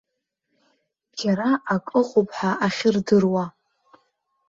[1.17, 3.45] Џьара ак ыҟоуп ҳәа ахьырдыруа.